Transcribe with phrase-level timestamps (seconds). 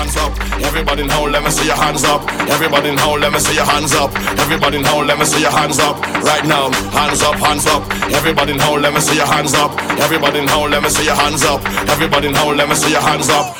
[0.00, 0.32] hands up.
[0.64, 2.22] Everybody now, let me see your hands up.
[2.48, 4.10] Everybody now, let me see your hands up.
[4.40, 6.00] Everybody now, let me see your hands up.
[6.24, 7.82] Right now, hands up, hands up.
[8.18, 9.70] Everybody now, let me see your hands up.
[10.00, 11.60] Everybody now, let me see your hands up.
[11.94, 13.59] Everybody now, let me see your hands up.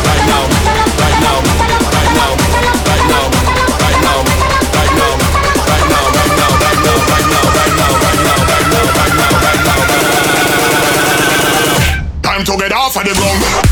[12.91, 13.70] off of the ground.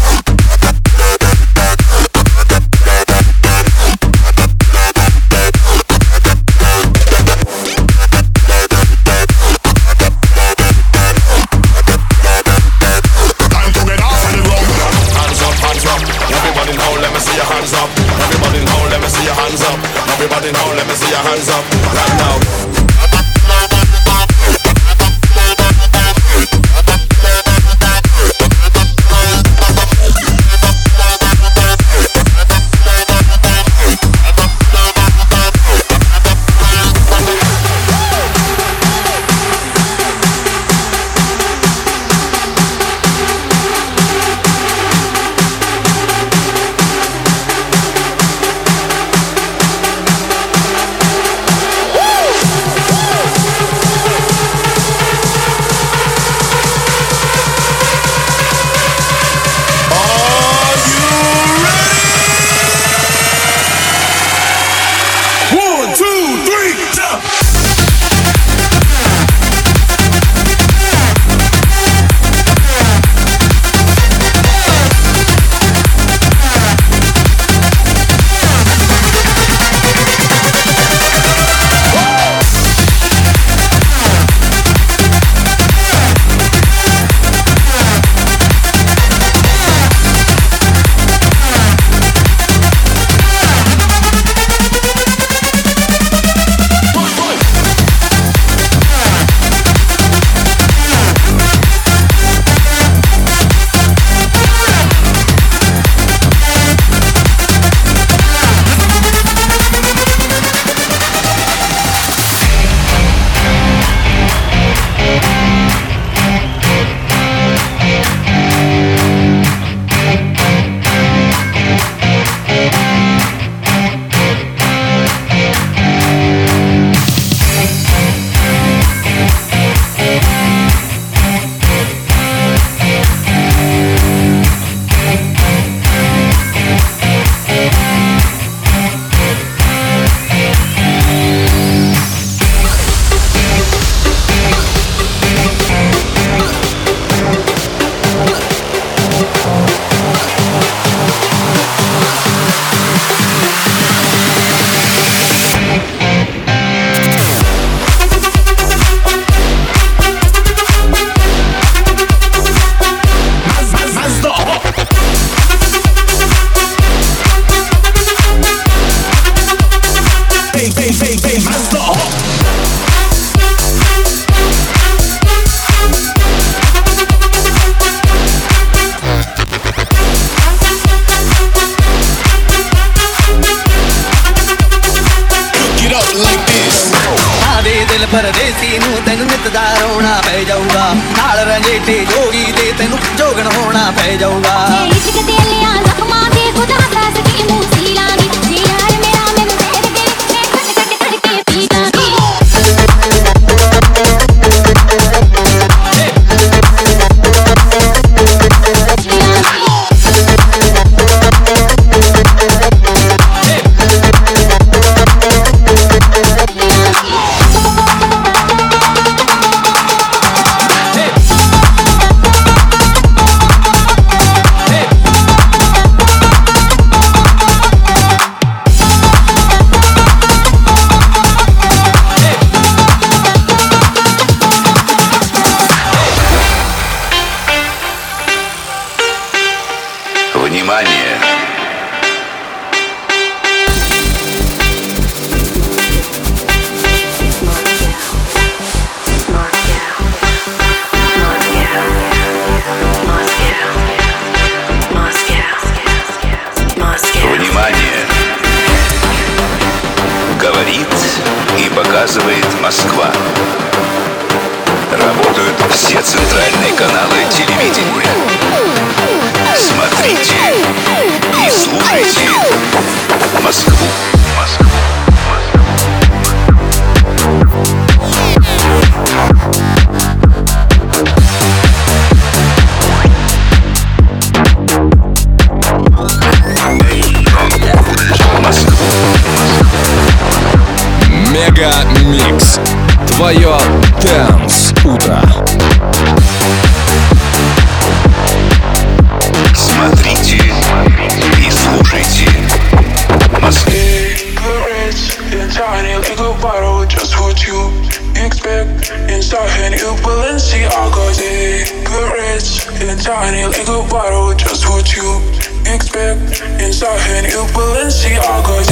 [316.82, 317.10] Expect.
[317.10, 318.69] Inside new Balenciaga,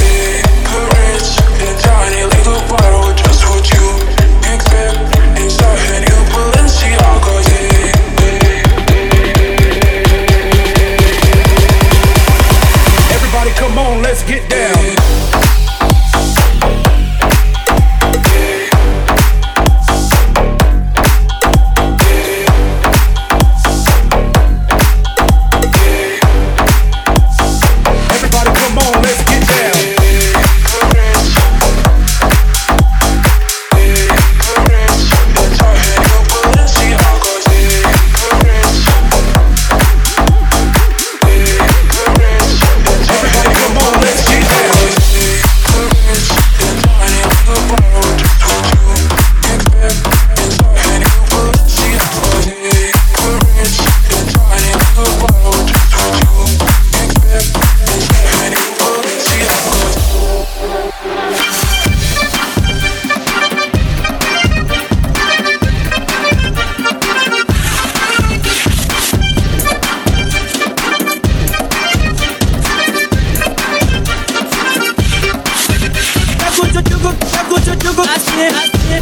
[77.58, 78.98] o tchutchuco assim, assim.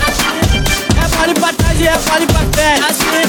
[0.98, 3.24] É vale pra trás e é vale pra frente, assim,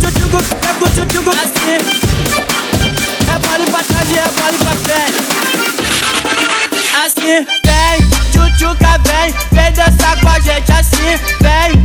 [0.00, 1.78] tchutchuco, pega o tchutchuco assim.
[3.28, 5.18] É vale pra trás e é vale pra frente.
[7.04, 7.96] Assim, vem,
[8.32, 11.75] tchutchuca vem, vem dançar com a gente assim, vem,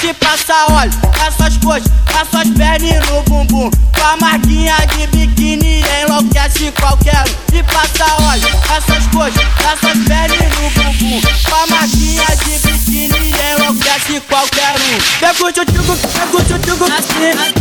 [0.00, 5.06] quente, passa óleo, nas suas coxas, nas suas pernas no bumbum, com a marquinha de
[5.08, 11.20] biquíni enlouquece qualquer um, e passa óleo, nas suas coxas, nas suas pernas no bumbum,
[11.20, 15.20] com a marquinha de biquíni enlouquece qualquer um.
[15.20, 17.59] Pega o tchutchuco, pega o tchutchuco assim, assim.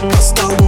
[0.00, 0.59] Cause the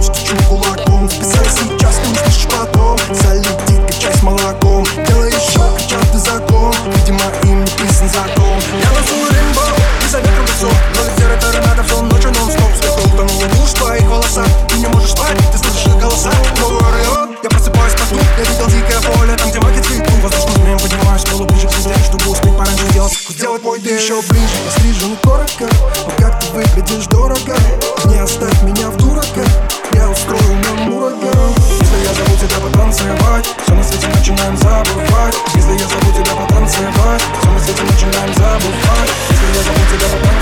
[35.55, 39.11] Если я забуду тебя потанцевать, то мы с этим начинаем забывать.
[39.29, 40.32] Если я зову тебя потанцевать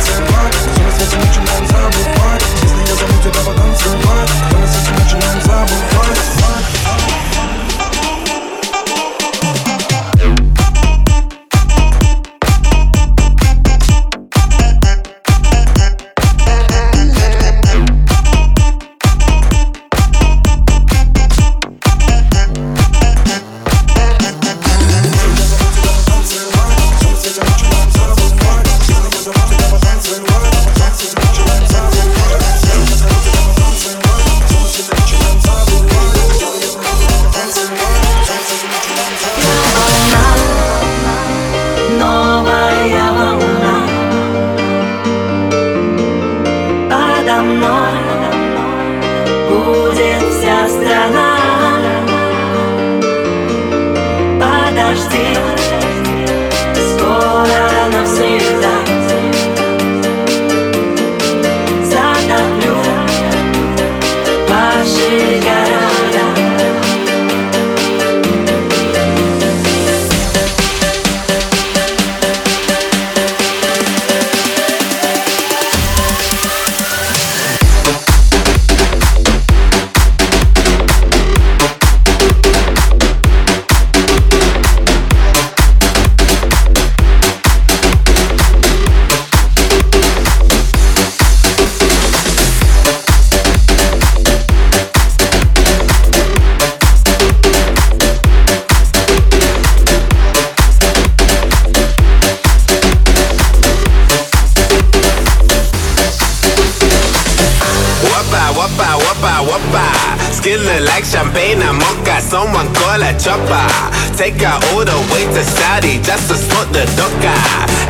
[115.26, 117.34] way to Saudi just to smoke the doka.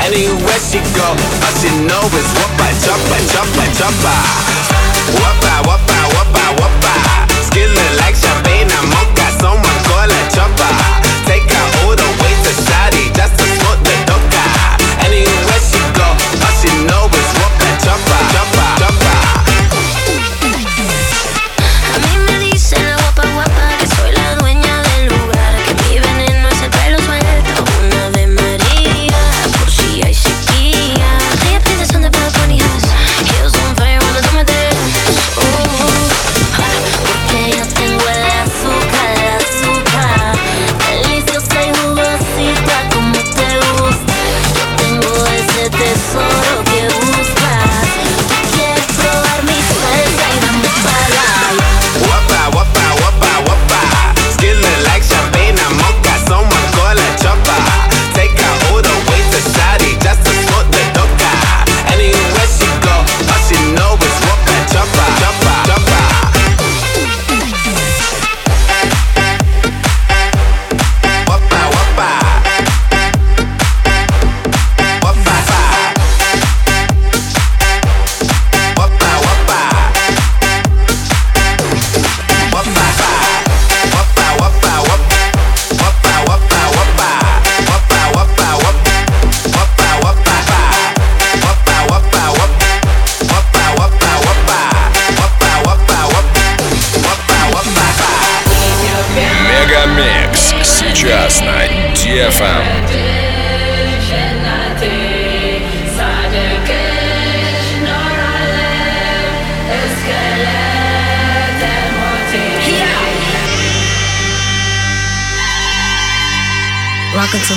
[0.04, 2.30] Anywhere she go, all she know is
[2.84, 3.20] chop a.
[3.32, 4.18] chopper, chopper.
[5.20, 6.01] Whopper, whopper.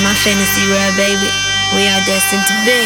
[0.05, 1.33] My fantasy world, baby.
[1.73, 2.77] We are destined to be.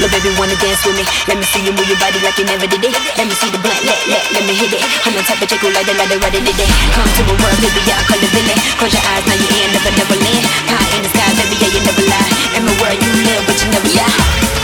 [0.00, 1.04] Little baby wanna dance with me.
[1.28, 2.96] Let me see you move your body like you never did it.
[3.20, 4.80] Let me see the blunt, let, let, let me hit it.
[5.04, 6.70] I'm the type of chick who like the, the, right it, it.
[6.96, 8.58] Come to a world, baby, I call it villain.
[8.80, 10.44] Close your eyes, now you ain't never, never land.
[10.72, 12.32] High in the sky, baby, yeah, you never lie.
[12.56, 14.63] In my world, you live, but you never die.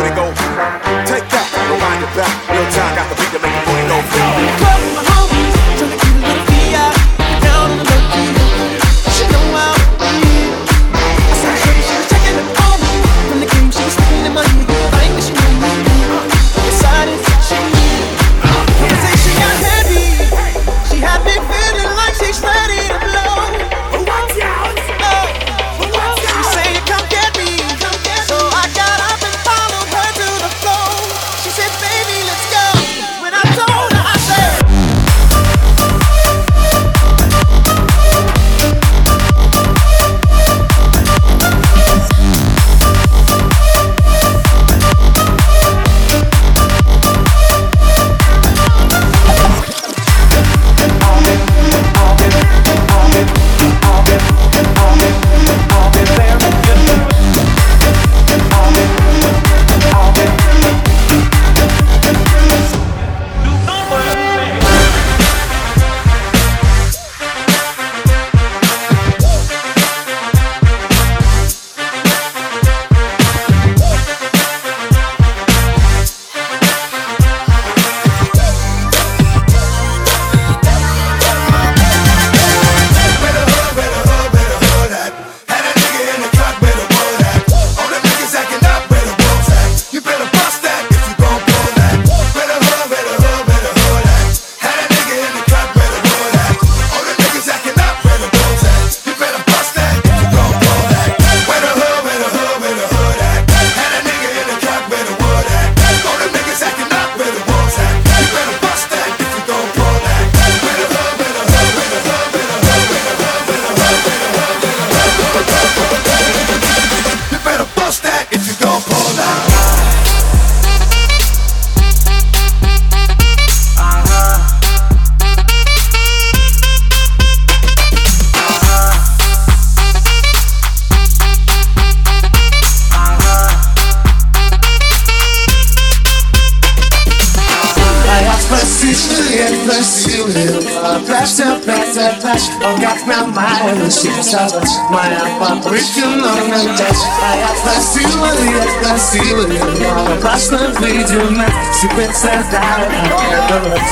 [143.63, 149.63] Моя попытка номер пять А я красивая, я красивая
[149.95, 151.43] Но напрасно выйдем
[151.79, 152.89] Теперь страдаю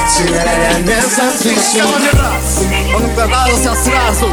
[0.08, 1.88] Себя я не запишу.
[2.96, 4.28] Он угадался сразу.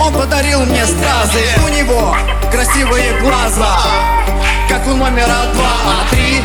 [0.00, 1.42] Он подарил мне стразы.
[1.64, 2.16] У него
[2.52, 3.80] красивые глаза
[4.68, 6.40] Как у номера два, а три.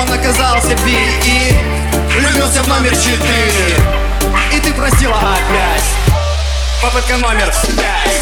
[0.00, 1.56] Он оказался би и
[2.16, 3.78] Влюбился в номер четыре
[6.92, 7.50] Попытка номер.
[7.78, 8.21] пять